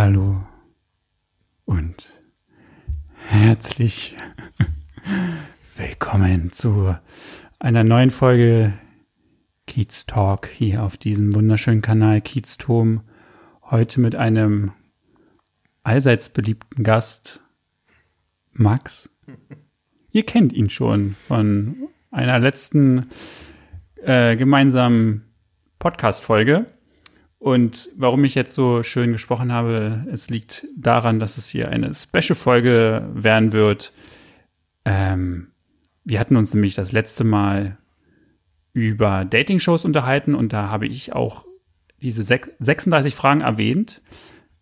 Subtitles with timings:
[0.00, 0.46] Hallo
[1.64, 1.96] und
[3.26, 4.14] herzlich
[5.76, 6.96] willkommen zu
[7.58, 8.74] einer neuen Folge
[9.66, 13.00] Kiez Talk hier auf diesem wunderschönen Kanal Kiezturm.
[13.64, 14.70] Heute mit einem
[15.82, 17.40] allseits beliebten Gast,
[18.52, 19.10] Max.
[20.12, 23.08] Ihr kennt ihn schon von einer letzten
[23.96, 25.24] äh, gemeinsamen
[25.80, 26.66] Podcast-Folge.
[27.38, 31.94] Und warum ich jetzt so schön gesprochen habe, es liegt daran, dass es hier eine
[31.94, 33.92] Special-Folge werden wird.
[34.84, 35.48] Ähm,
[36.04, 37.78] wir hatten uns nämlich das letzte Mal
[38.72, 41.46] über Dating-Shows unterhalten und da habe ich auch
[42.02, 44.02] diese 36 Fragen erwähnt,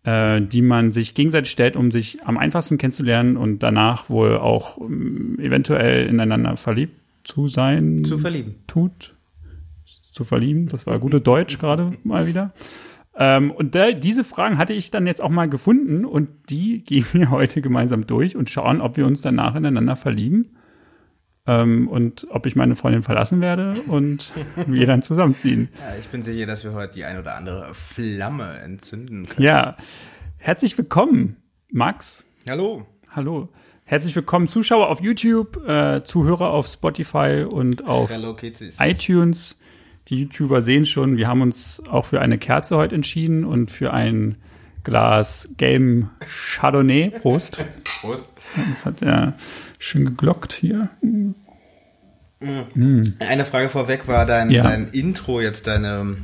[0.03, 4.79] äh, die man sich gegenseitig stellt, um sich am einfachsten kennenzulernen und danach wohl auch
[4.79, 8.03] ähm, eventuell ineinander verliebt zu sein.
[8.03, 8.55] Zu verlieben.
[8.67, 9.16] Tut.
[10.17, 10.67] Zu verlieben.
[10.67, 12.51] Das war gute Deutsch gerade mal wieder.
[13.15, 17.05] Ähm, und da, diese Fragen hatte ich dann jetzt auch mal gefunden und die gehen
[17.11, 20.57] wir heute gemeinsam durch und schauen, ob wir uns danach ineinander verlieben
[21.45, 24.33] ähm, und ob ich meine Freundin verlassen werde und
[24.65, 25.69] wir dann zusammenziehen.
[25.77, 29.45] Ja, ich bin sicher, dass wir heute die ein oder andere Flamme entzünden können.
[29.45, 29.77] Ja,
[30.37, 31.37] herzlich willkommen,
[31.69, 32.23] Max.
[32.49, 32.87] Hallo.
[33.11, 33.49] Hallo.
[33.83, 38.09] Herzlich willkommen, Zuschauer auf YouTube, äh, Zuhörer auf Spotify und auf
[38.79, 39.57] iTunes.
[40.09, 43.93] Die YouTuber sehen schon, wir haben uns auch für eine Kerze heute entschieden und für
[43.93, 44.35] ein
[44.83, 47.09] Glas gelben Chardonnay.
[47.09, 47.65] Prost.
[47.83, 48.29] Prost.
[48.69, 49.33] Das hat ja
[49.79, 50.89] schön geglockt hier.
[53.19, 54.63] Eine Frage vorweg, war dein, Ja.
[54.63, 56.17] dein Intro jetzt deine ähm,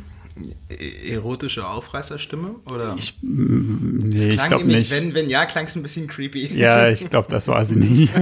[0.69, 2.55] e- erotische Aufreißerstimme?
[2.71, 2.95] Oder?
[2.97, 4.91] Ich, mm, nee, ich glaube nicht.
[4.91, 6.57] Wenn, wenn ja, klang es ein bisschen creepy.
[6.57, 8.13] Ja, ich glaube, das war sie nicht.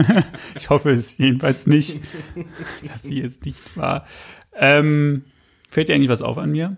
[0.56, 2.00] Ich hoffe es jedenfalls nicht,
[2.92, 4.08] dass sie es nicht war.
[4.56, 5.25] Ähm,
[5.72, 6.78] fällt dir eigentlich was auf an mir?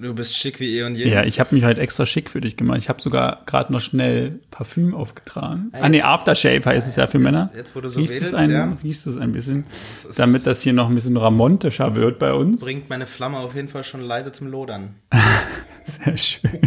[0.00, 1.08] Du bist schick wie eh und je.
[1.10, 2.78] Ja, ich habe mich halt extra schick für dich gemacht.
[2.78, 5.70] Ich habe sogar gerade noch schnell Parfüm aufgetragen.
[5.72, 7.50] Ah, Ah, nee, jetzt- Aftershave heißt es ja für Männer.
[7.56, 8.78] jetzt, wo du so riechst, es ein, ja.
[8.84, 9.64] riechst du es ein bisschen,
[9.94, 12.60] ist- damit das hier noch ein bisschen ramontischer wird bei uns.
[12.60, 14.94] Bringt meine Flamme auf jeden Fall schon leise zum Lodern.
[15.84, 16.60] Sehr schön.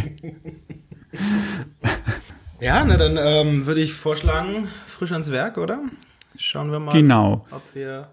[2.60, 5.80] Ja, na dann ähm, würde ich vorschlagen, frisch ans Werk, oder?
[6.36, 7.46] Schauen wir mal, Genau.
[7.50, 8.08] ob wir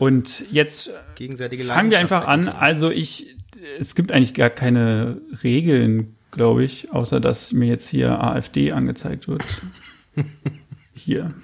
[0.00, 2.48] Und jetzt gegenseitige fangen wir einfach an.
[2.48, 3.36] Also ich,
[3.78, 9.28] es gibt eigentlich gar keine Regeln, glaube ich, außer dass mir jetzt hier AfD angezeigt
[9.28, 9.44] wird.
[10.94, 11.34] hier.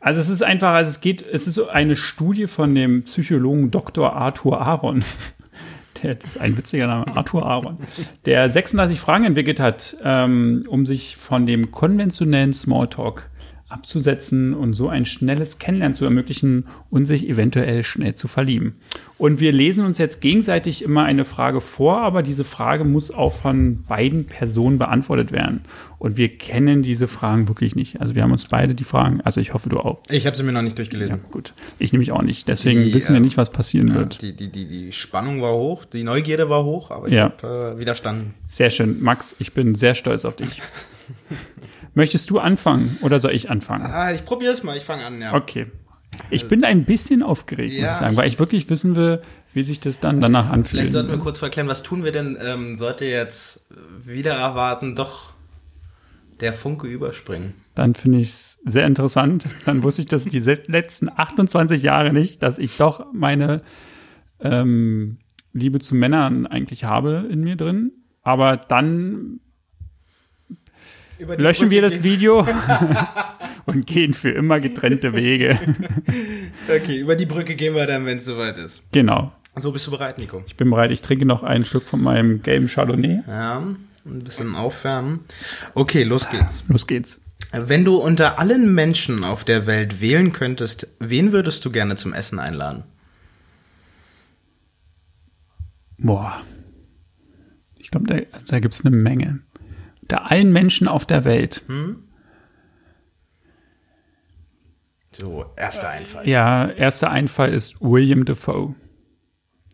[0.00, 4.12] Also es ist einfach, also es geht, es ist eine Studie von dem Psychologen Dr.
[4.12, 5.02] Arthur Aaron.
[6.02, 7.76] Der, das ist ein witziger Name, Arthur Aaron,
[8.26, 13.30] der 36 Fragen entwickelt hat, ähm, um sich von dem konventionellen Smalltalk
[13.72, 18.76] abzusetzen und so ein schnelles Kennenlernen zu ermöglichen und sich eventuell schnell zu verlieben.
[19.18, 23.32] Und wir lesen uns jetzt gegenseitig immer eine Frage vor, aber diese Frage muss auch
[23.32, 25.60] von beiden Personen beantwortet werden.
[25.98, 28.00] Und wir kennen diese Fragen wirklich nicht.
[28.00, 30.00] Also wir haben uns beide die Fragen, also ich hoffe du auch.
[30.10, 31.20] Ich habe sie mir noch nicht durchgelesen.
[31.22, 31.54] Ja, gut.
[31.78, 32.48] Ich nämlich auch nicht.
[32.48, 34.20] Deswegen Die, wissen wir ähm, nicht, was passieren Ja, wird.
[34.22, 37.32] die, die, die, die Spannung war hoch, die Neugierde war hoch, aber ich Ja.
[37.38, 38.34] habe äh, widerstanden.
[38.48, 39.00] Sehr schön.
[39.02, 40.60] Max, ich bin sehr stolz auf dich.
[41.94, 43.84] Möchtest du anfangen oder soll ich anfangen?
[43.86, 45.34] Ah, ich probiere es mal, ich fange an, ja.
[45.34, 45.66] Okay.
[46.30, 47.92] Ich bin ein bisschen aufgeregt, muss Ja.
[47.92, 49.20] ich sagen, weil ich wirklich wissen will,
[49.54, 50.68] wie sich das dann danach anfühlt.
[50.68, 53.66] Vielleicht sollten wir kurz verklären, was tun wir denn, ähm, sollte jetzt
[54.04, 55.32] wieder erwarten, doch
[56.40, 57.54] der Funke überspringen.
[57.74, 59.44] Dann finde ich es sehr interessant.
[59.64, 63.62] Dann wusste ich das die letzten 28 Jahre nicht, dass ich doch meine
[64.40, 65.18] ähm,
[65.52, 67.92] Liebe zu Männern eigentlich habe in mir drin.
[68.22, 69.40] Aber dann
[71.18, 72.46] Löschen wir Brücke das gehen- Video
[73.66, 75.58] und gehen für immer getrennte Wege.
[76.68, 78.82] Okay, über die Brücke gehen wir dann, wenn es soweit ist.
[78.92, 79.32] Genau.
[79.56, 80.42] So, bist du bereit, Nico?
[80.46, 80.90] Ich bin bereit.
[80.90, 83.20] Ich trinke noch einen Schluck von meinem gelben Chardonnay.
[83.28, 85.20] Ja, ein bisschen aufwärmen.
[85.74, 86.64] Okay, los geht's.
[86.68, 87.20] Los geht's.
[87.52, 92.14] Wenn du unter allen Menschen auf der Welt wählen könntest, wen würdest du gerne zum
[92.14, 92.84] Essen einladen?
[95.98, 96.40] Boah.
[97.78, 99.40] Ich glaube, da, da gibt es eine Menge.
[100.12, 101.62] Unter allen Menschen auf der Welt.
[105.12, 106.28] So, erster Einfall.
[106.28, 108.74] Ja, erster Einfall ist William Defoe.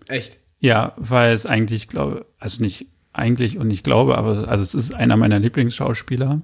[0.06, 0.38] Echt?
[0.61, 4.94] Ja, weil es eigentlich, glaube, also nicht eigentlich und ich glaube, aber also es ist
[4.94, 6.43] einer meiner Lieblingsschauspieler.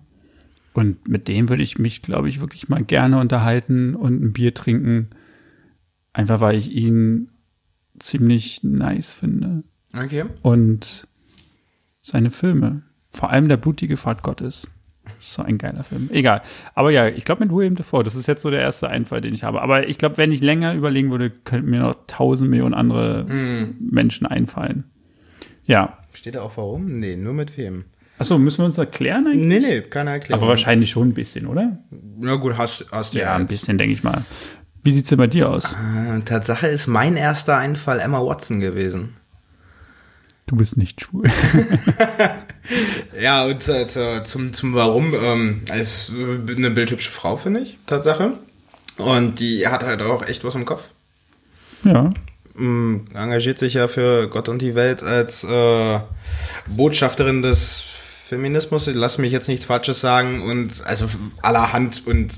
[0.72, 4.54] Und mit dem würde ich mich, glaube ich, wirklich mal gerne unterhalten und ein Bier
[4.54, 5.10] trinken.
[6.12, 7.30] Einfach weil ich ihn
[8.00, 9.62] ziemlich nice finde.
[9.96, 10.24] Okay.
[10.42, 11.06] Und
[12.02, 12.82] seine Filme.
[13.14, 14.66] Vor allem der blutige Pfad Gottes.
[15.20, 16.08] So ein geiler Film.
[16.12, 16.42] Egal.
[16.74, 19.34] Aber ja, ich glaube mit William Dafoe, das ist jetzt so der erste Einfall, den
[19.34, 19.62] ich habe.
[19.62, 23.24] Aber ich glaube, wenn ich länger überlegen würde, könnten mir noch tausend Millionen andere
[23.78, 24.84] Menschen einfallen.
[25.66, 26.86] Ja, Steht da auch warum?
[26.92, 27.84] Nee, nur mit wem.
[28.18, 29.42] Achso, müssen wir uns erklären eigentlich?
[29.44, 30.42] Nee, nee, keine Erklärung.
[30.42, 31.78] Aber wahrscheinlich schon ein bisschen, oder?
[32.20, 33.50] Na gut, hast, hast du Ja, ein jetzt.
[33.50, 34.22] bisschen, denke ich mal.
[34.84, 35.74] Wie sieht's denn bei dir aus?
[35.74, 39.14] Äh, Tatsache ist mein erster Einfall Emma Watson gewesen.
[40.46, 41.24] Du bist nicht schwul.
[43.20, 48.32] Ja, und äh, zu- zum, zum Warum, ähm, ist eine bildhübsche Frau, finde ich, Tatsache.
[48.96, 50.82] Und die hat halt auch echt was im Kopf.
[51.84, 52.10] ja.
[52.56, 55.98] Mm, engagiert sich ja für Gott und die Welt als äh,
[56.68, 57.80] Botschafterin des
[58.28, 58.86] Feminismus.
[58.92, 60.40] Lass mich jetzt nichts Falsches sagen.
[60.42, 61.06] Und also
[61.42, 62.34] allerhand und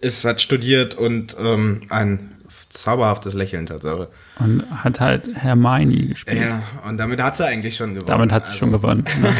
[0.00, 2.35] ist hat studiert und ähm, ein
[2.68, 4.08] zauberhaftes Lächeln Tatsache.
[4.38, 6.38] Und hat halt Hermione gespielt.
[6.40, 8.06] Ja, und damit hat sie eigentlich schon gewonnen.
[8.06, 9.04] Damit hat sie Also, schon gewonnen.
[9.20, 9.32] Ne?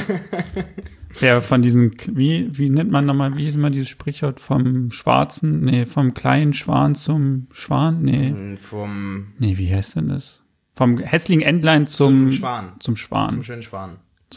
[1.20, 5.60] ja, von diesem, wie, wie nennt man nochmal, wie ist immer dieses Sprichwort vom Schwarzen,
[5.60, 8.02] nee, vom kleinen Schwan zum Schwan?
[8.02, 10.42] Nee, mm, Vom nee, wie heißt denn das?
[10.74, 12.72] Vom hässlichen Entlein zum, Zum Schwan.
[12.80, 13.90] Zum Schwan, zum zum, schönen Schwan.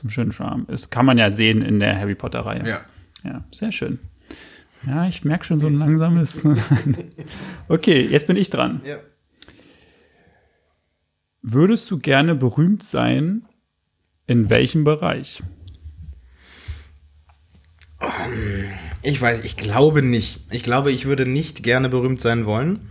[0.07, 0.65] schönen Schwan.
[0.67, 2.67] Das kann man ja sehen in der Harry Potter-Reihe.
[2.67, 2.79] Ja.
[3.23, 3.99] Ja, sehr schön.
[4.85, 6.45] Ja, ich merke schon so ein langsames.
[7.67, 8.81] okay, jetzt bin ich dran.
[8.85, 8.97] ja.
[11.41, 13.45] Würdest du gerne berühmt sein?
[14.27, 15.41] In welchem Bereich?
[19.01, 20.41] Ich weiß, ich glaube nicht.
[20.51, 22.89] Ich glaube, ich würde nicht gerne berühmt sein wollen.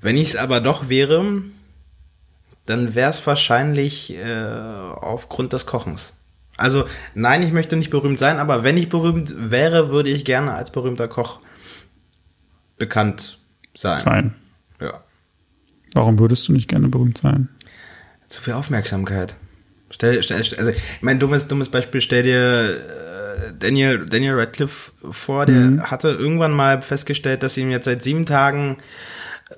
[0.00, 1.42] Wenn ich es aber doch wäre,
[2.66, 4.46] dann wäre es wahrscheinlich äh,
[5.00, 6.12] aufgrund des Kochens.
[6.56, 6.84] Also,
[7.14, 10.70] nein, ich möchte nicht berühmt sein, aber wenn ich berühmt wäre, würde ich gerne als
[10.70, 11.40] berühmter Koch
[12.78, 13.38] bekannt
[13.74, 13.98] sein.
[14.00, 14.34] Sein.
[14.80, 15.00] Ja.
[15.94, 17.48] Warum würdest du nicht gerne berühmt sein?
[18.26, 19.34] Zu viel Aufmerksamkeit.
[19.90, 25.46] Stell, stell, stell, also, mein dummes, dummes Beispiel, stell dir äh, Daniel, Daniel Radcliffe vor,
[25.46, 25.82] der Mhm.
[25.90, 28.78] hatte irgendwann mal festgestellt, dass ihm jetzt seit sieben Tagen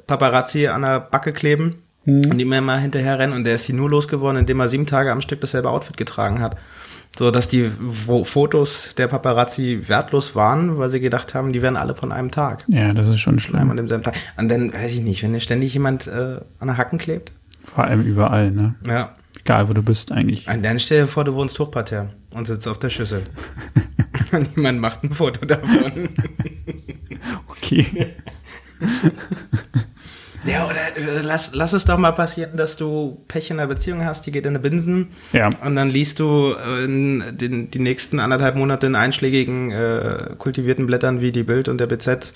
[0.07, 2.31] Paparazzi an der Backe kleben Mhm.
[2.31, 5.11] und ihm immer hinterher rennen und der ist sie nur losgeworden, indem er sieben Tage
[5.13, 6.57] am Stück dasselbe Outfit getragen hat.
[7.19, 11.77] So dass die Fo- Fotos der Paparazzi wertlos waren, weil sie gedacht haben, die wären
[11.77, 12.65] alle von einem Tag.
[12.69, 13.71] Ja, das ist schon schlimm.
[13.71, 14.15] und demselben Tag.
[14.37, 17.33] Und dann, weiß ich nicht, wenn dir ständig jemand äh, an der Hacken klebt.
[17.65, 18.75] Vor allem überall, ne?
[18.87, 19.15] Ja.
[19.41, 20.47] Egal, wo du bist eigentlich.
[20.49, 23.23] Und dann stell dir vor, du wohnst Hochparterre und sitzt auf der Schüssel.
[24.33, 26.09] und jemand macht ein Foto davon.
[27.49, 28.15] Okay.
[30.47, 34.05] ja, oder, oder lass, lass es doch mal passieren, dass du Pech in einer Beziehung
[34.05, 35.09] hast, die geht in eine Binsen.
[35.33, 35.51] Ja.
[35.65, 40.87] Und dann liest du äh, in den, die nächsten anderthalb Monate in einschlägigen, äh, kultivierten
[40.87, 42.33] Blättern wie die Bild und der BZ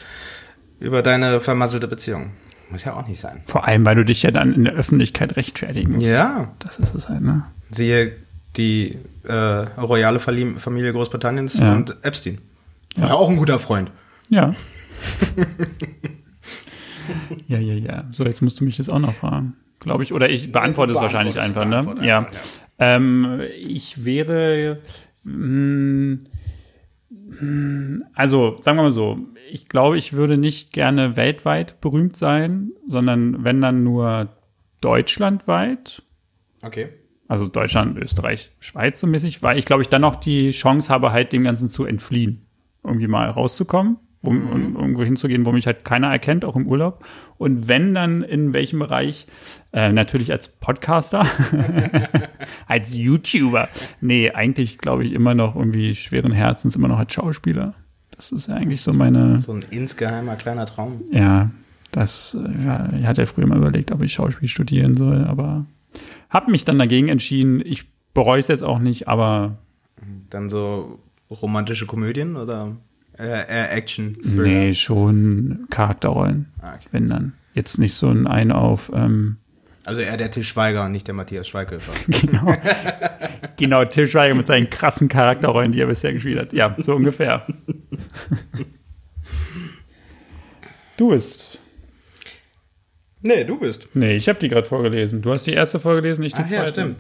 [0.79, 2.33] über deine vermasselte Beziehung.
[2.71, 3.43] Muss ja auch nicht sein.
[3.47, 6.07] Vor allem, weil du dich ja dann in der Öffentlichkeit rechtfertigen musst.
[6.07, 6.53] Ja.
[6.61, 7.45] Das ist es halt, ne?
[7.71, 8.13] Siehe
[8.57, 11.73] die äh, royale Familie Großbritanniens Ja.
[11.73, 12.39] und Epstein.
[12.97, 13.91] War ja auch ein guter Freund.
[14.29, 14.55] Ja.
[17.49, 17.99] ja, ja, ja.
[18.13, 19.55] So, jetzt musst du mich das auch noch fragen.
[19.81, 20.13] Glaube ich.
[20.13, 21.71] Oder ich beantworte es wahrscheinlich einfach, ne?
[21.83, 22.19] Beantworte Ja.
[22.19, 22.37] einfach,
[22.79, 24.81] Ähm, ich wäre.
[25.25, 26.19] mh,
[27.11, 29.19] mh, Also, sagen wir mal so,
[29.51, 34.29] ich glaube, ich würde nicht gerne weltweit berühmt sein, sondern wenn dann nur
[34.81, 36.03] deutschlandweit.
[36.63, 36.89] Okay.
[37.29, 41.13] Also Deutschland, Österreich, Schweiz so mäßig, weil ich glaube, ich dann noch die Chance habe,
[41.13, 42.43] halt dem Ganzen zu entfliehen.
[42.83, 47.05] Irgendwie mal rauszukommen, um, um irgendwo hinzugehen, wo mich halt keiner erkennt, auch im Urlaub.
[47.39, 49.27] Und wenn dann in welchem Bereich,
[49.73, 51.25] äh, natürlich als Podcaster,
[52.67, 53.69] als YouTuber.
[54.01, 57.75] Nee, eigentlich glaube ich immer noch irgendwie schweren Herzens, immer noch als Schauspieler.
[58.15, 61.01] Das ist ja eigentlich so meine, So ein insgeheimer kleiner Traum.
[61.11, 61.51] ja,
[61.93, 65.67] das, ja, ich hatte ja früher mal überlegt, ob ich Schauspiel studieren soll, aber
[66.29, 67.61] habe mich dann dagegen entschieden.
[67.65, 69.57] Ich bereue es jetzt auch nicht, aber
[70.29, 71.01] Dann so
[71.31, 72.77] romantische Komödien oder
[73.21, 74.17] eher, eher Action?
[74.23, 76.87] nee, schon Charakterrollen, Ah, okay.
[76.93, 77.33] wenn dann.
[77.55, 79.37] Jetzt nicht so ein ein auf, ähm,
[79.85, 81.93] Also eher der Til Schweiger und nicht der Matthias Schweighöfer.
[82.27, 82.55] genau,
[83.57, 86.53] genau, Til Schweiger mit seinen krassen Charakterrollen, die er bisher gespielt hat.
[86.53, 87.47] Ja, so ungefähr.
[90.97, 91.60] Du bist.
[93.23, 93.89] Nee, du bist.
[93.95, 95.23] Nee, ich habe die gerade vorgelesen.
[95.23, 96.63] Du hast die erste vorgelesen, ich die Ach zweite.
[96.63, 96.97] ja, stimmt.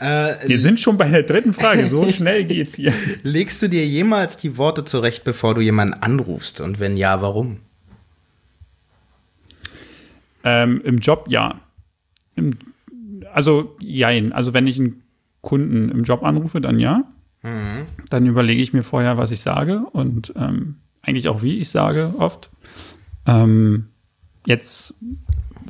[0.00, 1.86] Äh, Wir sind schon bei der dritten Frage.
[1.86, 2.92] So schnell geht's hier.
[3.22, 6.60] legst du dir jemals die Worte zurecht, bevor du jemanden anrufst?
[6.60, 7.58] Und wenn ja, warum?
[10.44, 11.60] Ähm, Im Job ja.
[12.36, 12.58] Im,
[13.32, 14.32] also jein.
[14.32, 15.02] Also wenn ich einen
[15.40, 17.04] Kunden im Job anrufe, dann ja.
[18.08, 22.14] Dann überlege ich mir vorher, was ich sage und ähm, eigentlich auch, wie ich sage,
[22.16, 22.48] oft.
[23.26, 23.88] Ähm,
[24.46, 24.94] jetzt,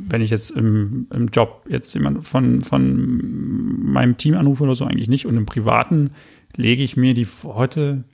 [0.03, 4.85] wenn ich jetzt im, im Job jetzt jemand von, von meinem Team anrufe oder so,
[4.85, 5.27] eigentlich nicht.
[5.27, 6.11] Und im Privaten
[6.57, 8.05] lege ich mir die Worte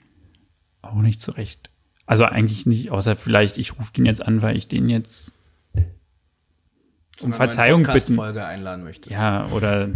[0.81, 1.69] auch nicht zurecht.
[2.05, 5.33] Also eigentlich nicht, außer vielleicht, ich rufe den jetzt an, weil ich den jetzt
[7.21, 8.15] um Verzeihung bitten.
[8.15, 9.13] Folge einladen möchtest.
[9.13, 9.89] Ja, oder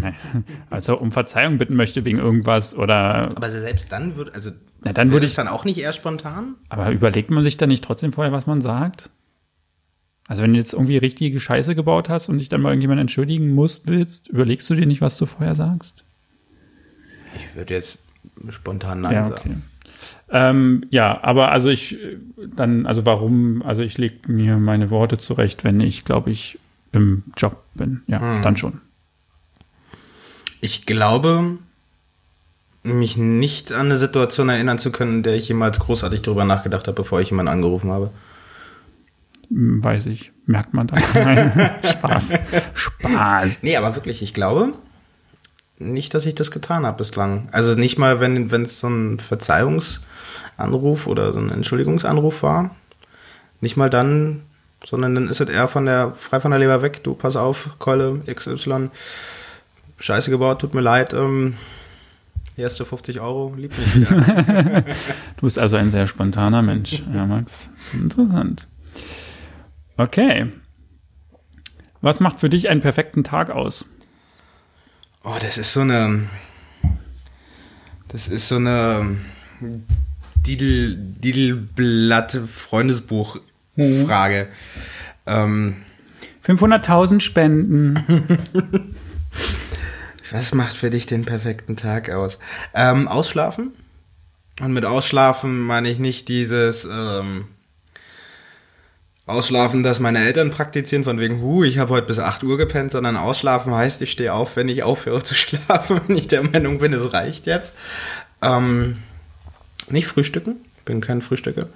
[0.70, 3.30] also um Verzeihung bitten möchte wegen irgendwas oder.
[3.36, 4.52] Aber selbst dann würde, also
[4.84, 5.36] Na, dann würde es ich.
[5.36, 6.56] dann auch nicht eher spontan?
[6.70, 9.10] Aber überlegt man sich dann nicht trotzdem vorher, was man sagt?
[10.28, 13.54] Also wenn du jetzt irgendwie richtige Scheiße gebaut hast und dich dann mal irgendjemand entschuldigen
[13.54, 16.04] musst, willst, überlegst du dir nicht, was du vorher sagst?
[17.36, 18.00] Ich würde jetzt
[18.50, 19.40] spontan Nein ja, sagen.
[19.40, 19.56] okay.
[20.32, 22.18] Ähm, ja, aber also ich äh,
[22.56, 26.58] dann, also warum, also ich lege mir meine Worte zurecht, wenn ich, glaube ich,
[26.92, 28.02] im Job bin.
[28.08, 28.42] Ja, Hm.
[28.42, 28.82] dann schon.
[30.62, 31.58] Ich glaube,
[32.82, 36.88] mich nicht an eine Situation erinnern zu können, in der ich jemals großartig darüber nachgedacht
[36.88, 38.10] habe, bevor ich jemanden angerufen habe.
[39.50, 40.32] Weiß ich.
[40.46, 41.02] Merkt man dann.
[41.14, 42.34] Nein, Spaß.
[42.74, 43.60] Spaß.
[43.62, 44.74] Nee, aber wirklich, ich glaube
[45.78, 47.50] nicht, dass ich das getan habe bislang.
[47.52, 52.76] Also nicht mal, wenn es so ein Verzeihungsanruf oder so ein Entschuldigungsanruf war.
[53.62, 54.42] Nicht mal dann,
[54.86, 57.04] sondern dann ist es eher von der, frei von der Leber weg.
[57.04, 58.90] Du, pass auf, Keule XY,
[60.00, 61.14] Scheiße gebaut, tut mir leid.
[61.14, 61.56] Ähm,
[62.56, 64.08] du 50 Euro, lieb mich.
[65.38, 67.70] Du bist also ein sehr spontaner Mensch, ja, Max.
[67.94, 68.68] Interessant.
[69.98, 70.52] Okay.
[72.02, 73.88] Was macht für dich einen perfekten Tag aus?
[75.24, 76.30] Oh, das ist so eine.
[78.10, 79.18] Das ist so eine
[80.46, 83.40] Didel, Didelblatt Freundesbuch
[84.06, 84.48] Frage.
[85.26, 85.78] Ähm,
[86.46, 88.00] 500.000 Spenden.
[90.32, 92.40] was macht für dich den perfekten Tag aus?
[92.74, 93.74] Ähm, ausschlafen?
[94.62, 97.48] Und mit Ausschlafen meine ich nicht dieses ähm,
[99.28, 102.92] Ausschlafen, das meine Eltern praktizieren, von wegen, hu, ich habe heute bis 8 Uhr gepennt,
[102.92, 106.78] sondern Ausschlafen heißt, ich stehe auf, wenn ich aufhöre zu schlafen, wenn ich der Meinung
[106.78, 107.74] bin, es reicht jetzt.
[108.42, 108.98] Ähm,
[109.90, 111.68] nicht frühstücken, bin kein Frühstücker.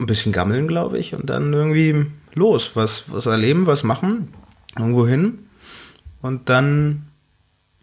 [0.00, 4.32] Ein bisschen gammeln, glaube ich, und dann irgendwie los, was, was erleben, was machen,
[4.76, 5.38] irgendwo hin.
[6.20, 7.06] Und dann,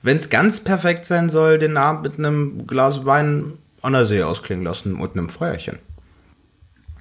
[0.02, 4.24] wenn es ganz perfekt sein soll, den Abend mit einem Glas Wein an der See
[4.24, 5.80] ausklingen lassen und einem Feuerchen.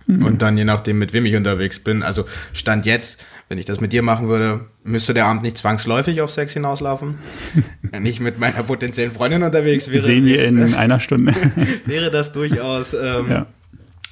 [0.08, 3.80] Und dann je nachdem, mit wem ich unterwegs bin, also Stand jetzt, wenn ich das
[3.80, 7.16] mit dir machen würde, müsste der Abend nicht zwangsläufig auf Sex hinauslaufen.
[7.82, 11.34] wenn ich mit meiner potenziellen Freundin unterwegs wäre, Sehen wir in das, einer Stunde.
[11.86, 13.46] wäre das durchaus ähm, ja.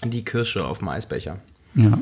[0.04, 1.38] die Kirsche auf dem Eisbecher.
[1.76, 2.00] Ja.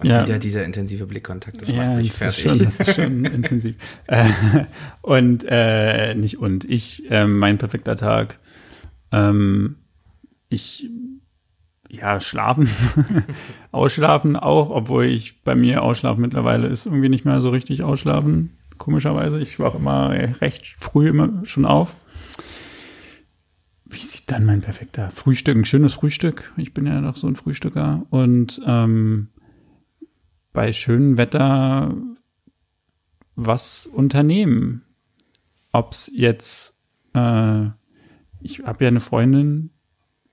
[0.00, 0.26] Und Ja.
[0.26, 2.44] wieder dieser intensive Blickkontakt, das ja, macht mich das fertig.
[2.44, 3.76] Ist schon, das ist schon intensiv.
[4.08, 4.24] Äh,
[5.02, 6.68] und äh, nicht und.
[6.68, 8.38] Ich, ähm, mein perfekter Tag.
[9.12, 9.76] Ähm,
[10.48, 10.88] ich,
[11.96, 12.68] ja, schlafen.
[13.72, 18.56] ausschlafen auch, obwohl ich bei mir ausschlafen mittlerweile ist irgendwie nicht mehr so richtig ausschlafen.
[18.78, 19.40] Komischerweise.
[19.40, 20.10] Ich wache immer
[20.40, 21.94] recht früh immer schon auf.
[23.84, 25.56] Wie sieht dann mein perfekter Frühstück?
[25.56, 26.52] Ein schönes Frühstück.
[26.56, 28.04] Ich bin ja noch so ein Frühstücker.
[28.10, 29.28] Und ähm,
[30.52, 31.94] bei schönem Wetter
[33.36, 34.82] was unternehmen.
[35.72, 36.76] Ob's jetzt,
[37.14, 37.66] äh,
[38.40, 39.70] ich habe ja eine Freundin,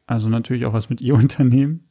[0.07, 1.85] also natürlich auch was mit ihr unternehmen.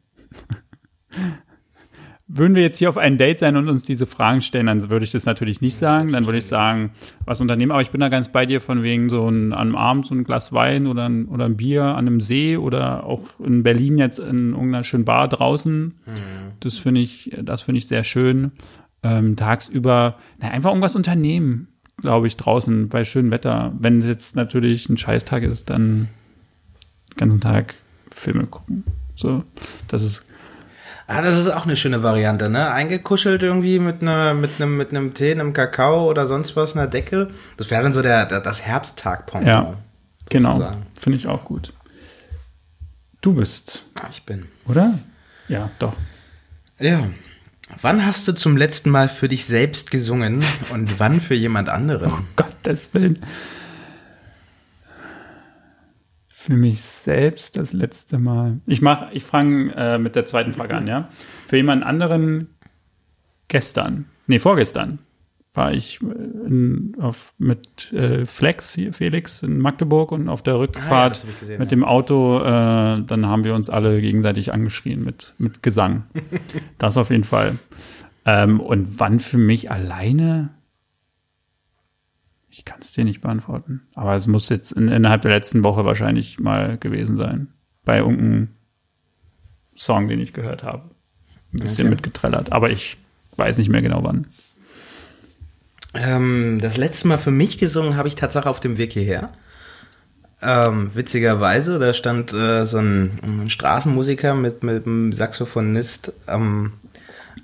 [2.32, 5.04] Würden wir jetzt hier auf ein Date sein und uns diese Fragen stellen, dann würde
[5.04, 6.12] ich das natürlich nicht sagen.
[6.12, 6.92] Dann würde ich sagen,
[7.24, 7.72] was unternehmen.
[7.72, 10.22] Aber ich bin da ganz bei dir von wegen so ein, am Abend so ein
[10.22, 14.20] Glas Wein oder ein, oder ein Bier an einem See oder auch in Berlin jetzt
[14.20, 15.98] in irgendeiner schönen Bar draußen.
[16.60, 18.52] Das finde ich, das finde ich sehr schön.
[19.02, 23.72] Ähm, tagsüber, na, einfach irgendwas unternehmen, glaube ich, draußen bei schönem Wetter.
[23.76, 26.08] Wenn es jetzt natürlich ein Scheißtag ist, dann
[27.12, 27.74] den ganzen Tag
[28.14, 28.84] Filme gucken.
[29.16, 29.44] So,
[29.88, 30.24] das ist
[31.12, 32.70] Ah, das ist auch eine schöne Variante, ne?
[32.70, 36.86] Eingekuschelt irgendwie mit einer mit einem mit einem Tee, einem Kakao oder sonst was, einer
[36.86, 37.30] Decke.
[37.56, 39.46] Das wäre dann so der, der das Herbsttag-Pendant.
[39.48, 39.74] Ja,
[40.28, 40.52] genau.
[40.52, 40.86] sozusagen.
[40.98, 41.72] Finde ich auch gut.
[43.22, 44.46] Du bist, Ah, Ich bin.
[44.68, 44.98] oder?
[45.48, 45.96] Ja, doch.
[46.78, 47.08] Ja.
[47.82, 52.12] Wann hast du zum letzten Mal für dich selbst gesungen und wann für jemand anderen?
[52.36, 53.18] Gottes Willen.
[56.50, 58.58] Für mich selbst das letzte Mal.
[58.66, 61.08] Ich mach, ich fange äh, mit der zweiten Frage an, ja.
[61.46, 62.48] Für jemand anderen
[63.46, 64.98] gestern, nee, vorgestern
[65.54, 66.06] war ich äh,
[66.46, 71.38] in, auf, mit äh, Flex hier, Felix in Magdeburg und auf der Rückfahrt hab ich
[71.38, 71.76] gesehen, mit ja.
[71.76, 76.06] dem Auto, äh, dann haben wir uns alle gegenseitig angeschrien mit, mit Gesang.
[76.78, 77.58] das auf jeden Fall.
[78.24, 80.50] Ähm, und wann für mich alleine?
[82.60, 83.80] Ich kann es dir nicht beantworten.
[83.94, 87.48] Aber es muss jetzt in, innerhalb der letzten Woche wahrscheinlich mal gewesen sein.
[87.86, 88.48] Bei irgendeinem
[89.74, 90.82] Song, den ich gehört habe.
[91.54, 91.94] Ein bisschen Okay.
[91.94, 92.52] mitgetrellert.
[92.52, 92.98] Aber ich
[93.38, 94.26] weiß nicht mehr genau wann.
[95.94, 99.30] Ähm, das letzte Mal für mich gesungen habe ich tatsächlich auf dem Weg hierher.
[100.42, 106.74] Ähm, witzigerweise, da stand äh, so ein, ein Straßenmusiker mit, mit einem Saxophonist am,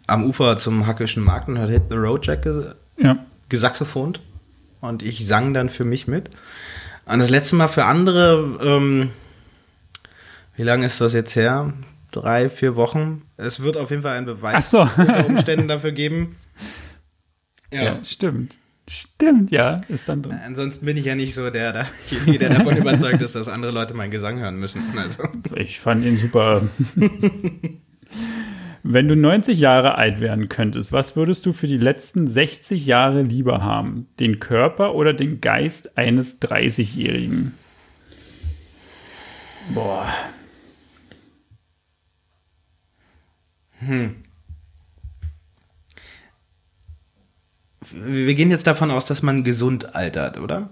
[0.07, 2.67] am Ufer zum Hackischen Markt und hat Hit the Road Jack ges
[2.99, 3.17] Ja.
[3.49, 4.21] gesaxophont.
[4.87, 6.31] Und ich sang dann für mich mit.
[7.07, 9.11] Und das letzte Mal für andere, ähm,
[10.57, 11.73] wie lange ist das jetzt her?
[12.13, 13.23] Drei, vier Wochen.
[13.37, 14.89] Es wird auf jeden Fall einen Beweis so.
[14.97, 16.37] unter Umständen dafür geben.
[17.73, 17.83] ja.
[17.83, 18.05] Ja.
[18.05, 18.57] stimmt.
[18.89, 20.39] Stimmt, ja, ist dann drin.
[20.47, 21.73] Ansonsten bin ich ja nicht so der,
[22.09, 24.81] derjenige, der davon überzeugt ist, dass andere Leute meinen Gesang hören müssen.
[24.97, 25.25] Also.
[25.57, 26.63] Ich fand ihn super.
[28.89, 33.23] Wenn du 90 Jahre alt werden könntest, was würdest du für die letzten 60 Jahre
[33.23, 34.07] lieber haben?
[34.21, 37.55] Den Körper oder den Geist eines 30-Jährigen?
[39.75, 40.07] Boah.
[47.91, 50.71] Wir gehen jetzt davon aus, dass man gesund altert, oder?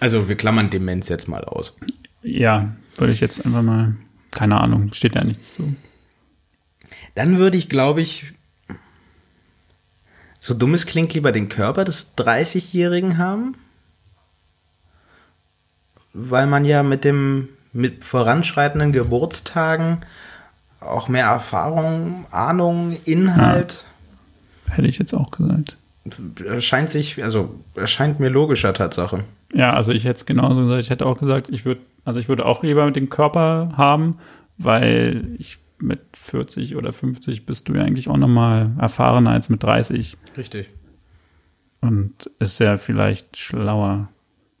[0.00, 1.76] Also wir klammern Demenz jetzt mal aus.
[2.22, 3.94] Ja, würde ich jetzt einfach mal.
[4.30, 5.76] Keine Ahnung, steht da nichts zu.
[7.14, 8.32] Dann würde ich, glaube ich,
[10.40, 13.54] so dumm es klingt, lieber den Körper des 30-Jährigen haben.
[16.12, 20.02] Weil man ja mit dem mit voranschreitenden Geburtstagen
[20.80, 23.86] auch mehr Erfahrung, Ahnung, Inhalt
[24.68, 25.76] Hätte ich jetzt auch gesagt.
[26.46, 29.24] erscheint sich, also erscheint mir logischer Tatsache.
[29.52, 30.80] Ja, also ich hätte es genauso gesagt.
[30.80, 34.18] Ich hätte auch gesagt, ich würde, also ich würde auch lieber mit dem Körper haben,
[34.56, 39.62] weil ich mit 40 oder 50 bist du ja eigentlich auch nochmal erfahrener als mit
[39.62, 40.70] 30 Richtig.
[41.80, 44.08] und ist ja vielleicht schlauer.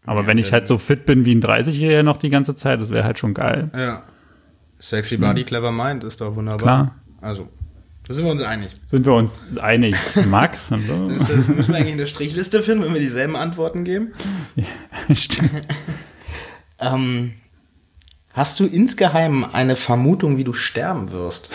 [0.04, 2.80] Aber Ja, wenn ich halt so fit bin wie ein 30-Jähriger noch die ganze Zeit,
[2.80, 3.70] das wäre halt schon geil.
[3.74, 4.02] Ja.
[4.80, 6.58] Sexy Body, clever Mind ist doch wunderbar.
[6.58, 6.94] Klar.
[7.20, 7.48] Also,
[8.08, 8.70] da sind wir uns einig.
[8.84, 9.94] Sind wir uns einig,
[10.28, 10.70] Max?
[11.08, 14.12] Das, das müssen wir eigentlich eine Strichliste finden, wenn wir dieselben Antworten geben.
[15.14, 15.50] Stimmt.
[16.80, 17.34] Ähm,
[18.32, 21.50] hast du insgeheim eine Vermutung, wie du sterben wirst?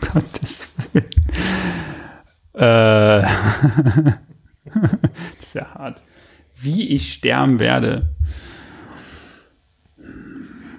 [0.12, 1.06] Gottes Willen.
[2.54, 3.22] Äh,
[4.64, 6.02] das ist ja hart.
[6.60, 8.08] Wie ich sterben werde.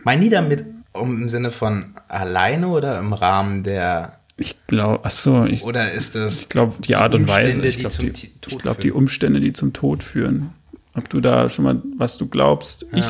[0.03, 4.19] Meinen die damit um, im Sinne von alleine oder im Rahmen der.
[4.37, 6.41] Ich glaube, ach so, ich, Oder ist das.
[6.41, 7.59] ich glaube die Art und Weise.
[7.61, 8.91] Umstände, Ich die glaube zum die, Tod ich glaub, die?
[8.91, 10.53] Umstände, die zum Tod führen.
[10.95, 13.05] Ob du da schon mal, was du glaubst, ich,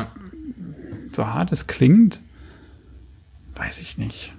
[1.12, 2.20] So hart es klingt,
[3.54, 4.34] weiß ich nicht.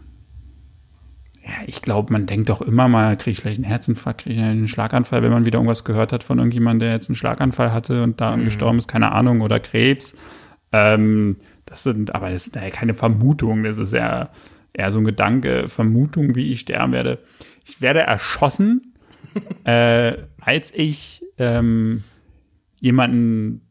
[1.43, 4.41] Ja, ich glaube, man denkt doch immer mal, kriege ich vielleicht einen Herzinfarkt, kriege ich
[4.41, 8.03] einen Schlaganfall, wenn man wieder irgendwas gehört hat von irgendjemandem, der jetzt einen Schlaganfall hatte
[8.03, 10.15] und daran gestorben ist, keine Ahnung, oder Krebs.
[10.71, 14.29] Ähm, das sind, aber das ist ja keine Vermutung, das ist ja
[14.73, 17.19] eher so ein Gedanke, Vermutung, wie ich sterben werde.
[17.65, 18.93] Ich werde erschossen,
[19.63, 22.03] äh, als ich ähm,
[22.79, 23.62] jemanden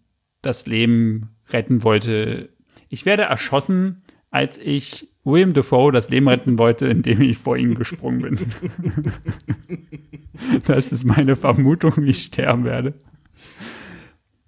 [0.42, 2.50] das Leben retten wollte.
[2.90, 7.76] Ich werde erschossen, als ich William Defoe das Leben retten wollte, indem ich vor ihm
[7.76, 9.12] gesprungen bin.
[10.66, 12.94] das ist meine Vermutung, wie ich sterben werde.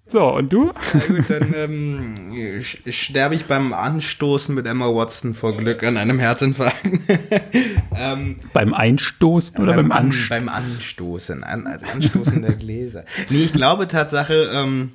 [0.05, 0.67] So, und du?
[1.07, 6.85] Gut, dann ähm, sterbe ich beim Anstoßen mit Emma Watson vor Glück an einem Herzinfarkt.
[7.97, 10.29] ähm, Beim Einstoßen oder beim, An, Anstoßen?
[10.29, 13.05] beim Anstoßen, an, Anstoßen der Gläser.
[13.29, 14.91] Nee, ich glaube Tatsache, ähm,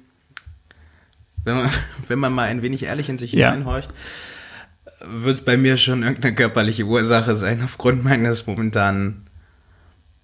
[1.45, 1.71] wenn, man,
[2.09, 3.51] wenn man mal ein wenig ehrlich in sich Ja.
[3.51, 3.91] hineinhorcht,
[5.05, 9.25] wird es bei mir schon irgendeine körperliche Ursache sein, aufgrund meines momentanen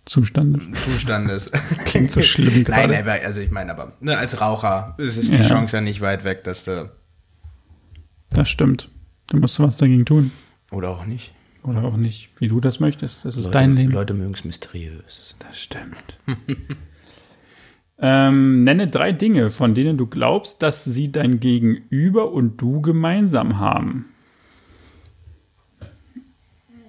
[0.06, 0.68] Zustandes.
[0.84, 1.50] Zustandes.
[1.86, 2.98] Klingt so schlimm Nein, gerade.
[2.98, 5.44] aber, also ich meine aber, ne, als Raucher ist es die Ja.
[5.48, 6.90] Chance ja nicht weit weg, dass du,
[8.30, 8.90] Das stimmt.
[9.30, 10.30] Du musst was dagegen tun.
[10.70, 11.32] oder auch nicht.
[11.62, 13.24] Oder auch nicht, wie du das möchtest.
[13.24, 13.92] Das ist Leute, dein Leben.
[13.92, 15.34] Leute mögen es mysteriös.
[15.38, 16.18] Das stimmt.
[17.98, 23.58] ähm, nenne drei Dinge, von denen du glaubst, dass sie dein Gegenüber und du gemeinsam
[23.58, 24.06] haben.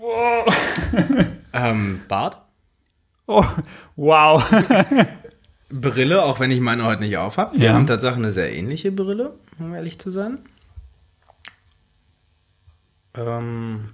[1.53, 2.37] Ähm, Bart?
[3.27, 3.45] Oh,
[3.95, 4.43] wow.
[5.69, 7.57] Brille, auch wenn ich meine heute nicht auf habe.
[7.57, 7.73] Wir Ja.
[7.73, 10.39] haben tatsächlich eine sehr ähnliche Brille, um ehrlich zu sein.
[13.15, 13.85] Ähm,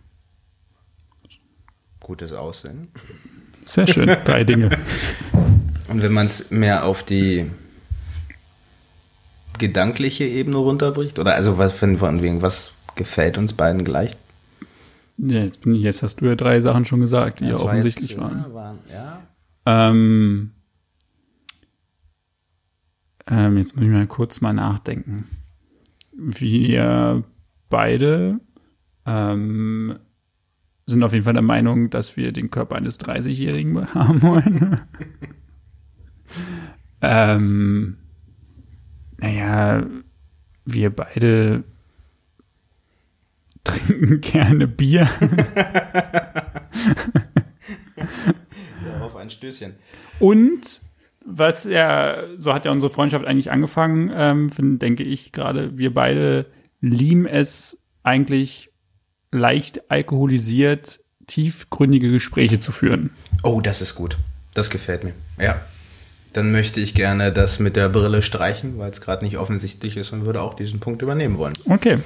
[2.00, 2.90] gutes Aussehen.
[3.64, 4.08] Sehr schön.
[4.26, 4.70] Drei Dinge.
[5.92, 7.52] Und wenn man es mehr auf die
[9.60, 14.16] gedankliche Ebene runterbricht, oder also was von, wegen, was gefällt uns beiden gleich?
[15.18, 17.66] Ja, Jetzt, bin ich, jetzt hast du ja drei Sachen schon gesagt, die ja war
[17.66, 18.40] offensichtlich jetzt, waren.
[18.40, 18.78] Ja, waren.
[18.90, 19.22] Ja.
[19.66, 20.52] Ähm,
[23.28, 25.28] ähm, jetzt muss ich mal kurz mal nachdenken.
[26.14, 27.24] Wir
[27.70, 28.40] beide
[29.06, 30.00] ähm,
[30.86, 34.80] sind auf jeden Fall der Meinung, dass wir den Körper eines 30-Jährigen haben wollen.
[37.02, 37.98] Ähm,
[39.18, 39.86] naja,
[40.66, 41.64] wir beide
[43.64, 45.10] trinken gerne Bier.
[49.32, 49.74] Stößchen.
[50.20, 50.82] Und
[51.26, 55.94] was ja, so hat ja unsere Freundschaft eigentlich angefangen, ähm, find, denke ich gerade, wir
[55.94, 56.46] beide
[56.80, 58.70] lieben es eigentlich
[59.32, 63.12] leicht alkoholisiert, tiefgründige Gespräche zu führen.
[63.44, 64.18] Oh, das ist gut.
[64.54, 65.14] Das gefällt mir.
[65.40, 65.62] Ja.
[66.34, 70.14] Dann möchte ich gerne das mit der Brille streichen, weil es gerade nicht offensichtlich ist
[70.14, 71.54] und würde auch diesen Punkt übernehmen wollen.
[71.70, 71.98] Okay.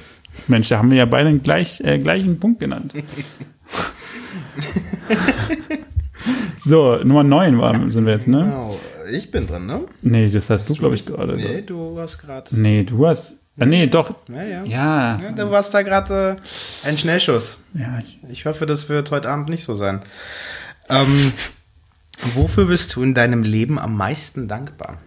[0.47, 2.93] Mensch, da haben wir ja beide den gleich, äh, gleichen Punkt genannt.
[6.57, 8.39] so, Nummer 9 war, sind wir jetzt, ne?
[8.39, 8.79] Genau.
[9.11, 9.81] Ich bin dran, ne?
[10.01, 11.35] Nee, das hast du, glaube ich, gerade.
[11.35, 12.59] Nee, du hast gerade.
[12.59, 13.37] Nee, du hast.
[13.57, 14.13] Ah, nee, doch.
[14.27, 14.63] Ja, ja.
[14.65, 15.17] Ja.
[15.21, 16.37] Ja, du warst da gerade
[16.83, 17.59] äh, ein Schnellschuss.
[17.73, 20.01] Ja, ich, Ich hoffe, das wird heute Abend nicht so sein.
[20.89, 21.31] Ähm,
[22.33, 24.99] wofür bist du in deinem Leben am meisten dankbar?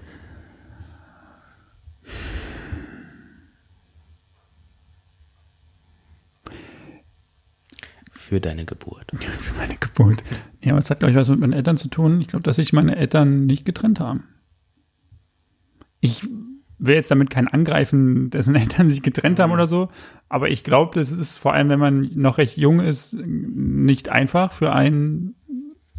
[8.11, 9.11] Für deine Geburt.
[9.19, 10.23] für meine Geburt.
[10.61, 12.21] Ja, aber es hat, glaube ich, was mit meinen Eltern zu tun.
[12.21, 14.25] Ich glaube, dass sich meine Eltern nicht getrennt haben.
[16.01, 16.29] Ich
[16.79, 19.89] will jetzt damit kein Angreifen, dessen Eltern sich getrennt haben oder so,
[20.29, 24.53] aber ich glaube, das ist vor allem, wenn man noch recht jung ist, nicht einfach
[24.53, 25.35] für einen.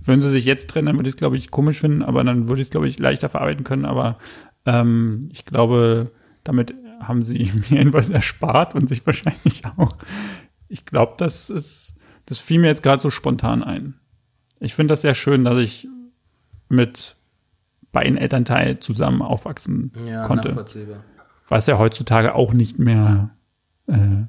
[0.09, 2.49] Würden sie sich jetzt trennen, dann würde ich es, glaube ich, komisch finden, aber dann
[2.49, 3.85] würde ich es, glaube ich, leichter verarbeiten können.
[3.85, 4.17] Aber
[4.65, 6.11] ähm, ich glaube,
[6.43, 9.95] damit haben sie mir etwas erspart und sich wahrscheinlich auch.
[10.67, 11.93] Ich glaube, das ist,
[12.25, 13.99] das fiel mir jetzt gerade so spontan ein.
[14.59, 15.87] Ich finde das sehr schön, dass ich
[16.69, 17.15] mit
[17.91, 19.91] beiden Elternteilen zusammen aufwachsen
[20.25, 20.47] konnte.
[20.49, 21.03] nachvollziehbar.
[21.49, 23.29] Was ja heutzutage auch nicht mehr
[23.85, 24.23] äh,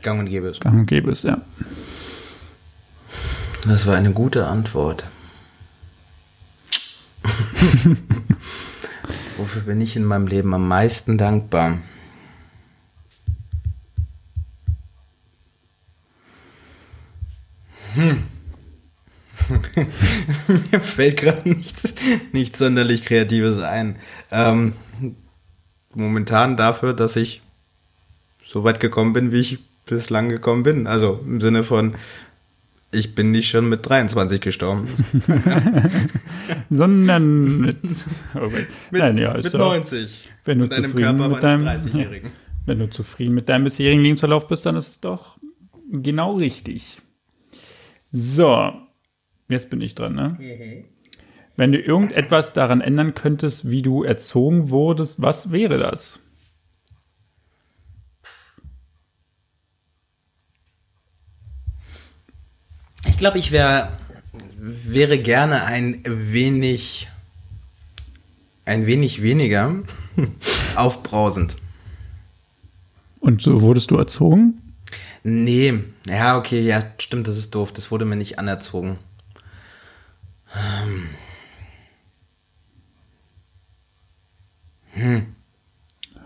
[0.00, 0.60] Gang und gäbe es.
[0.60, 1.40] gang und gäbe ist, ja.
[3.66, 5.04] Das war eine gute Antwort.
[9.36, 11.78] Wofür bin ich in meinem Leben am meisten dankbar?
[17.94, 18.22] Hm.
[20.70, 21.94] Mir fällt gerade nichts,
[22.32, 23.96] nichts sonderlich Kreatives ein.
[24.30, 24.74] Ähm,
[25.94, 27.42] momentan dafür, dass ich
[28.44, 30.86] so weit gekommen bin, wie ich bislang gekommen bin.
[30.86, 31.96] Also im Sinne von,
[32.92, 34.88] ich bin nicht schon mit 23 gestorben.
[36.70, 37.76] Sondern mit,
[38.34, 38.46] oh.
[38.48, 40.28] Mit, Nein, ja, mit doch- 90.
[40.44, 42.30] wenn du mit zufrieden Körper mit deinem- 30-Jährigen.
[42.66, 45.38] Wenn du zufrieden mit deinem bisherigen Lebensverlauf bist, dann ist es doch
[45.90, 46.98] genau richtig.
[48.12, 48.72] So,
[49.48, 50.84] jetzt bin ich dran, ne?
[51.56, 56.20] Wenn du irgendetwas daran ändern könntest, wie du erzogen wurdest, was wäre das?
[63.06, 63.92] Ich glaube, ich wär,
[64.58, 67.08] wäre gerne ein wenig,
[68.64, 69.74] ein wenig weniger
[70.76, 71.56] aufbrausend.
[73.20, 74.74] Und so wurdest du erzogen?
[75.22, 77.72] Nee, ja, okay, ja, stimmt, das ist doof.
[77.72, 78.98] Das wurde mir nicht anerzogen.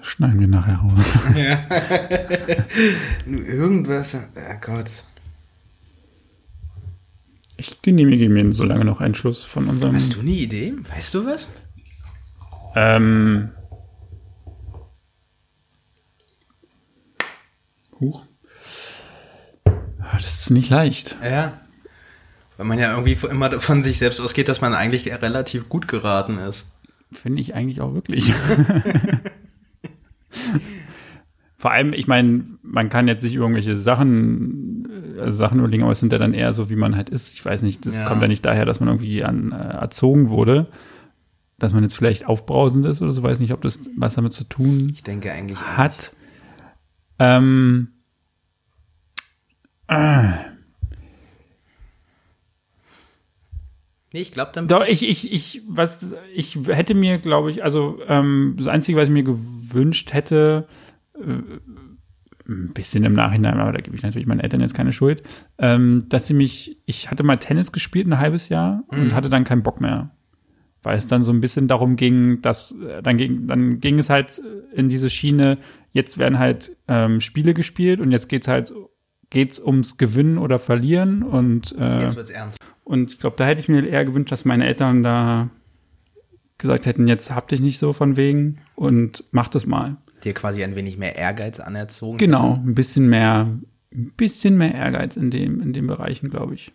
[0.02, 1.00] Schneiden wir nachher raus.
[3.26, 4.86] Irgendwas, oh Gott.
[7.56, 9.94] Ich genehmige mir so lange noch einen Schluss von unserem.
[9.94, 10.74] Hast du eine Idee?
[10.94, 11.48] Weißt du was?
[12.74, 13.50] Ähm.
[18.00, 18.24] Huch.
[19.64, 21.16] Ah, Das ist nicht leicht.
[21.22, 21.60] Ja.
[22.56, 26.38] Weil man ja irgendwie immer von sich selbst ausgeht, dass man eigentlich relativ gut geraten
[26.38, 26.66] ist.
[27.10, 28.32] Finde ich eigentlich auch wirklich.
[31.56, 34.63] Vor allem, ich meine, man kann jetzt sich irgendwelche Sachen,
[35.30, 37.32] Sachen überlegen, aber es sind ja dann eher so, wie man halt ist.
[37.34, 38.04] Ich weiß nicht, das Ja.
[38.04, 40.66] kommt ja nicht daher, dass man irgendwie an, äh, erzogen wurde,
[41.58, 44.44] dass man jetzt vielleicht aufbrausend ist oder so, weiß nicht, ob das was damit zu
[44.44, 45.58] tun Ich denke eigentlich.
[45.60, 46.12] hat.
[47.18, 47.88] Ähm,
[54.12, 54.68] Nee, ich glaube, dann.
[54.68, 59.08] Doch, ich, ich, ich, was, ich hätte mir, glaube ich, also ähm, das Einzige, was
[59.08, 60.68] ich mir gewünscht hätte,
[61.16, 61.20] äh,
[62.46, 65.22] ein bisschen im Nachhinein, aber da gebe ich natürlich meinen Eltern jetzt keine Schuld,
[65.58, 69.44] ähm, dass sie mich, ich hatte mal Tennis gespielt ein halbes Jahr und hatte dann
[69.44, 70.10] keinen Bock mehr.
[70.82, 74.10] Weil es dann so ein bisschen darum ging, dass, äh, dann ging, dann ging es
[74.10, 74.42] halt
[74.74, 75.56] in diese Schiene,
[75.92, 78.74] jetzt werden halt ähm, Spiele gespielt und jetzt geht's halt,
[79.30, 82.58] geht's ums Gewinnen oder Verlieren und äh, Jetzt wird's ernst.
[82.84, 85.48] und ich glaube, da hätte ich mir eher gewünscht, dass meine Eltern da
[86.58, 89.96] gesagt hätten, jetzt hab dich nicht so von wegen und mach das mal.
[90.24, 92.16] Dir quasi ein wenig mehr Ehrgeiz anerzogen.
[92.18, 93.46] Genau, ein bisschen mehr,
[93.92, 96.72] ein bisschen mehr Ehrgeiz in dem, in den Bereichen, glaube ich.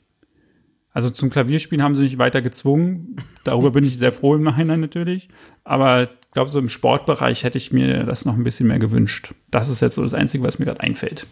[0.91, 3.15] Also zum Klavierspielen haben sie mich weiter gezwungen.
[3.43, 5.29] Darüber bin ich sehr froh im Nachhinein natürlich.
[5.63, 9.33] Aber ich glaube, so im Sportbereich hätte ich mir das noch ein bisschen mehr gewünscht.
[9.51, 11.25] Das ist jetzt so das Einzige, was mir gerade einfällt.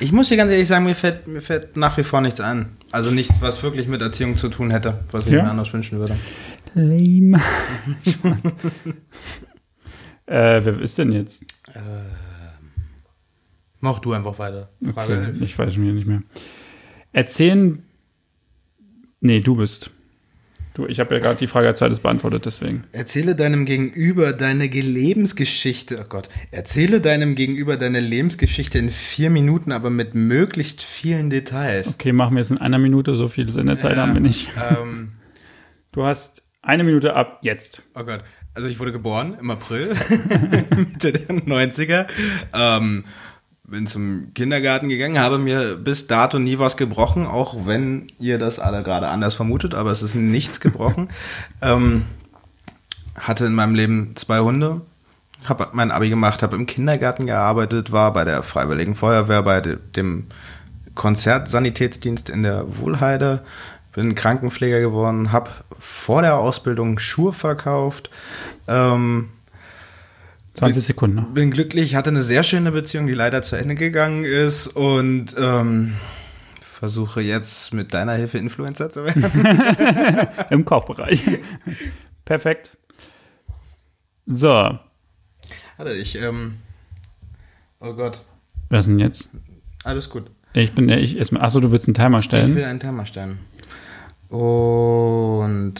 [0.00, 2.70] Ich muss dir ganz ehrlich sagen, mir fällt, mir fällt nach wie vor nichts ein.
[2.90, 5.44] Also nichts, was wirklich mit Erziehung zu tun hätte, was ich Ja.
[5.44, 6.16] mir anders wünschen würde.
[6.74, 7.40] Lame.
[10.26, 11.44] Äh, wer ist denn jetzt?
[13.80, 14.68] Mach du einfach weiter.
[14.94, 16.22] Frage Okay, ich weiß schon wieder nicht mehr.
[17.12, 17.82] Erzählen.
[19.20, 19.90] Nee, du bist.
[20.74, 22.84] Du, ich habe ja gerade die Frage als zweites beantwortet, deswegen.
[22.92, 25.98] Erzähle deinem Gegenüber deine Ge- Lebensgeschichte.
[26.00, 26.30] Oh Gott.
[26.50, 31.88] Erzähle deinem Gegenüber deine Lebensgeschichte in vier Minuten, aber mit möglichst vielen Details.
[31.88, 34.48] Okay, machen wir es in einer Minute, so viel Sendezeit haben wir nicht.
[34.70, 35.12] Ähm,
[35.94, 37.82] Du hast eine Minute ab jetzt.
[37.94, 38.22] oh Gott.
[38.54, 39.94] Also ich wurde geboren im April,
[40.76, 42.06] Mitte der 90er.
[42.52, 43.04] Ähm,
[43.64, 48.58] bin zum Kindergarten gegangen, habe mir bis dato nie was gebrochen, auch wenn ihr das
[48.58, 51.08] alle gerade anders vermutet, aber es ist nichts gebrochen.
[51.62, 52.04] ähm,
[53.14, 54.82] hatte in meinem Leben zwei Hunde,
[55.46, 59.78] habe mein Abi gemacht, habe im Kindergarten gearbeitet, war bei der Freiwilligen Feuerwehr, bei de-
[59.96, 60.26] dem
[60.94, 63.42] Konzertsanitätsdienst in der Wohlheide,
[63.92, 68.10] bin Krankenpfleger geworden, habe vor der Ausbildung Schuhe verkauft,
[68.68, 69.28] ähm,
[70.54, 71.26] 20 Sekunden noch.
[71.28, 75.94] bin glücklich, hatte eine sehr schöne Beziehung, die leider zu Ende gegangen ist und ähm,
[76.60, 79.24] versuche jetzt mit deiner Hilfe Influencer zu werden.
[80.50, 81.22] Im Kochbereich.
[82.24, 82.76] Perfekt.
[84.26, 84.78] So,
[85.78, 86.54] Warte, ich, ähm,
[87.80, 88.22] oh Gott,
[88.68, 89.30] wer ist denn jetzt?
[89.84, 90.30] alles gut.
[90.52, 91.42] Ich bin ich erstmal.
[91.42, 92.54] Achso, du willst einen Timer Ich stellen.
[92.54, 93.38] will einen Timer stellen.
[94.32, 95.74] Und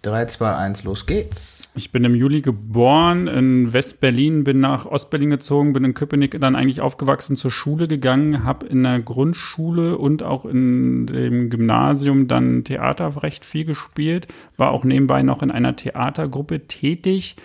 [0.00, 1.70] 3, 2, 1, los geht's.
[1.74, 6.56] Ich bin im Juli geboren in West-Berlin, bin nach Ost-Berlin gezogen, bin in Köpenick dann
[6.56, 12.64] eigentlich aufgewachsen, zur Schule gegangen, habe in der Grundschule und auch in dem Gymnasium dann
[12.64, 17.36] Theater recht viel gespielt, war auch nebenbei noch in einer Theatergruppe tätig,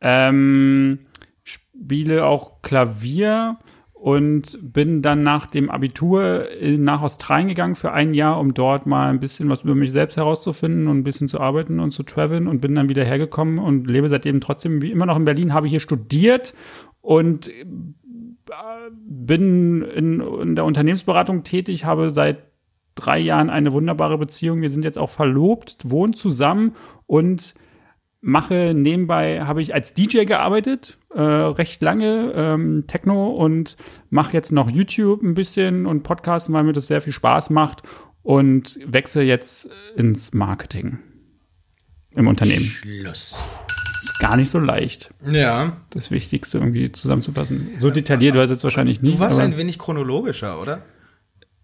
[0.00, 1.00] ähm,
[1.42, 3.58] spiele auch Klavier
[4.04, 9.08] und bin dann nach dem Abitur nach Australien gegangen für ein Jahr, um dort mal
[9.08, 12.46] ein bisschen was über mich selbst herauszufinden und ein bisschen zu arbeiten und zu traveln
[12.46, 15.68] und bin dann wieder hergekommen und lebe seitdem trotzdem wie immer noch in Berlin, habe
[15.68, 16.52] hier studiert
[17.00, 17.64] und äh,
[19.06, 22.40] bin in, in der Unternehmensberatung tätig, habe seit
[22.96, 24.60] drei Jahren eine wunderbare Beziehung.
[24.60, 26.74] Wir sind jetzt auch verlobt, wohnen zusammen
[27.06, 27.54] und
[28.20, 33.76] mache nebenbei, habe ich als DJ gearbeitet, äh, recht lange, ähm, Techno und
[34.10, 37.82] mache jetzt noch YouTube ein bisschen und Podcasten, weil mir das sehr viel Spaß macht
[38.22, 40.98] und wechsle jetzt ins Marketing
[42.12, 42.64] im Unternehmen.
[42.64, 43.42] Schluss.
[44.02, 47.70] Ist gar nicht so leicht, Ja, das Wichtigste irgendwie zusammenzufassen.
[47.78, 50.82] So detailliert war es jetzt wahrscheinlich nicht, du warst ein wenig chronologischer, oder?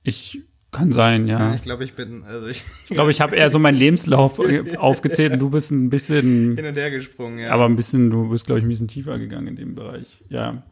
[0.03, 1.55] ich kann sein, ja.
[1.55, 4.39] Ich glaube, ich bin, also ich, glaube, ich habe eher so meinen Lebenslauf
[4.79, 7.51] aufgezählt und du bist ein bisschen hin und her gesprungen, ja.
[7.51, 10.21] Aber ein bisschen, du bist, glaube ich, ein bisschen tiefer gegangen in dem Bereich.
[10.29, 10.63] Ja.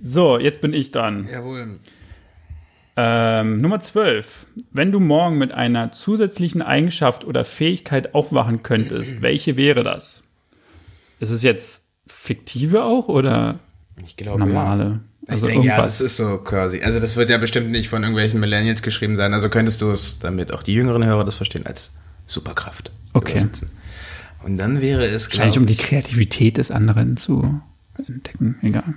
[0.00, 1.28] So, jetzt bin ich dran.
[1.30, 1.78] Jawohl.
[2.96, 4.46] Ähm, Nummer 12.
[4.70, 10.24] Wenn du morgen mit einer zusätzlichen Eigenschaft oder Fähigkeit aufwachen könntest, welche wäre das?
[11.20, 13.60] Ist es jetzt fiktive auch oder
[14.04, 15.00] Ich glaube, ja.
[15.28, 15.98] Also ich denke, ja, irgendwas.
[15.98, 16.80] das ist so quasi.
[16.82, 19.32] Also das wird ja bestimmt nicht von irgendwelchen Millennials geschrieben sein.
[19.34, 21.92] Also könntest du es, damit auch die jüngeren Hörer das verstehen, als
[22.26, 23.32] Superkraft Okay.
[23.38, 23.68] übersetzen.
[24.42, 27.60] Und dann wäre es, Wahrscheinlich um die Kreativität des anderen zu
[28.08, 28.56] entdecken.
[28.62, 28.94] Egal.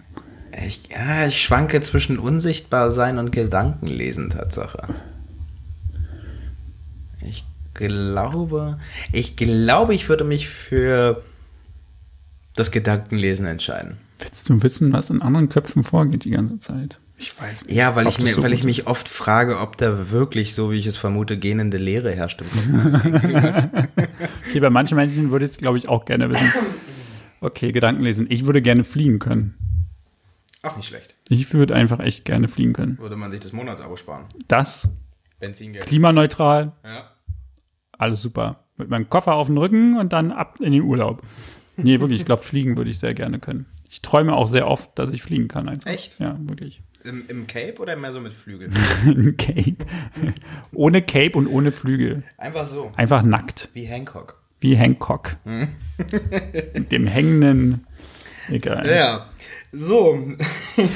[0.66, 4.88] ich, ja, ich schwanke zwischen unsichtbar sein und Gedankenlesen, Tatsache.
[7.22, 7.44] Ich
[7.76, 8.80] glaube,
[9.12, 11.22] ich glaube, ich würde mich für
[12.56, 13.98] das Gedankenlesen entscheiden.
[14.26, 17.00] Willst du wissen, was in anderen Köpfen vorgeht die ganze Zeit?
[17.18, 17.76] Ich weiß nicht.
[17.76, 20.78] Ja, weil ich, mir, so weil ich mich oft frage, ob da wirklich, so wie
[20.78, 22.42] ich es vermute, gähnende Leere herrscht.
[22.42, 26.52] Okay, bei manchen Menschen würde ich es, glaube ich, auch gerne wissen.
[27.40, 28.26] Okay, Gedanken lesen.
[28.30, 29.56] Ich würde gerne fliegen können.
[30.64, 31.16] Auch nicht schlecht.
[31.30, 32.98] Ich würde einfach echt gerne fliegen können.
[32.98, 34.26] Würde man sich das Monatsabo sparen.
[34.48, 34.90] Das,
[35.40, 35.86] Benzingeld.
[35.86, 37.12] klimaneutral, Ja.
[37.98, 38.62] alles super.
[38.78, 41.22] Mit meinem Koffer auf den Rücken und dann ab in den Urlaub.
[41.78, 43.68] Nee, wirklich, ich glaube, fliegen würde ich sehr gerne können.
[43.96, 45.90] Ich träume auch sehr oft, dass ich fliegen kann einfach.
[45.90, 46.20] Echt?
[46.20, 46.82] Ja, wirklich.
[47.06, 48.74] Im, Im Cape oder mehr so mit Flügeln?
[49.06, 49.78] Ein Cape.
[50.74, 52.24] ohne Cape und ohne Flügel.
[52.38, 52.92] Einfach so.
[52.98, 53.70] Einfach nackt.
[53.72, 54.42] Wie Hancock.
[54.60, 55.38] Wie Hancock.
[55.46, 55.70] Hm?
[56.74, 57.88] Mit dem hängenden.
[58.50, 58.86] Egal.
[58.86, 59.30] Ja.
[59.72, 60.22] So.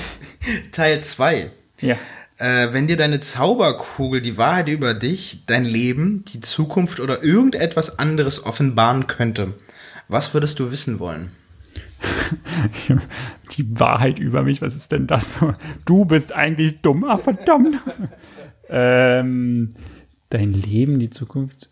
[0.73, 1.51] Teil 2.
[1.79, 1.95] ja.
[2.37, 7.97] Äh, wenn dir deine Zauberkugel die Wahrheit über dich, dein Leben, die Zukunft oder irgendetwas
[7.97, 9.53] anderes offenbaren könnte,
[10.09, 11.31] was würdest du wissen wollen?
[13.51, 15.39] Die Wahrheit über mich, was ist denn das?
[15.85, 17.77] Du bist eigentlich dumm, ah verdammt.
[18.69, 19.75] ähm,
[20.29, 21.69] dein Leben, die Zukunft.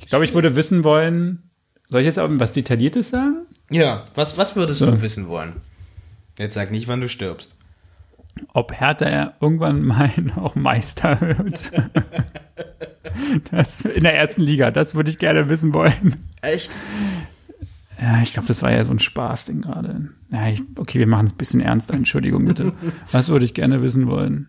[0.00, 1.42] Ich glaube, ich würde wissen wollen,
[1.88, 3.46] Soll ich jetzt auch was Detailliertes sagen?
[3.70, 4.86] Ja, was, was würdest So.
[4.90, 5.56] du wissen wollen?
[6.38, 7.54] Jetzt sag nicht, wann du stirbst.
[8.52, 11.70] Ob Hertha irgendwann mal auch Meister wird.
[13.50, 16.28] Das in der ersten Liga, das würde ich gerne wissen wollen.
[16.40, 16.70] Echt?
[18.00, 20.08] Ja, ich glaube, das war ja so ein Spaßding gerade.
[20.30, 22.72] Ja, ich, okay, wir machen es ein bisschen ernster, Entschuldigung bitte.
[23.10, 24.48] Was würde ich gerne wissen wollen?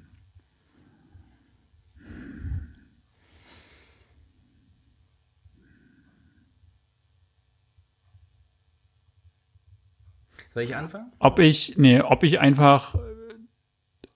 [10.54, 11.12] Soll ich anfangen?
[11.17, 12.96] Ob ich, nee, ob ich einfach,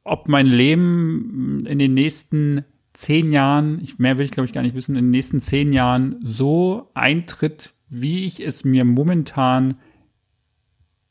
[0.07, 4.63] ob mein Leben in den nächsten zehn Jahren, ich, mehr will ich glaube ich gar
[4.63, 9.75] nicht wissen, in den nächsten zehn Jahren so eintritt, wie ich es mir momentan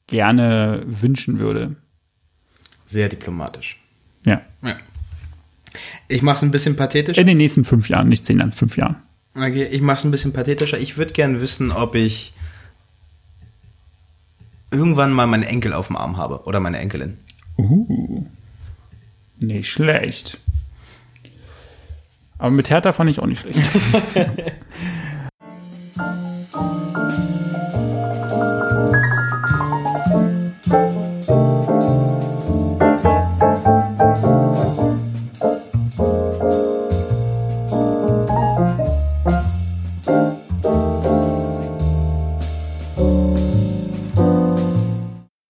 [0.06, 1.76] gerne wünschen würde.
[2.85, 3.80] Sehr diplomatisch.
[4.24, 4.42] Ja.
[4.62, 4.76] Ja.
[6.09, 7.20] Ich mach's ein bisschen pathetischer.
[7.20, 8.96] In den nächsten fünf Jahren, nicht zehn Jahren, fünf Jahren.
[9.35, 10.78] Okay, ich mach's ein bisschen pathetischer.
[10.78, 12.32] Ich würde gern wissen, ob ich
[14.70, 17.18] irgendwann mal meinen Enkel auf dem Arm habe oder meine Enkelin.
[17.59, 18.26] Uh.
[19.38, 20.38] Nicht schlecht.
[22.38, 23.59] Aber mit Hertha fand ich auch nicht schlecht.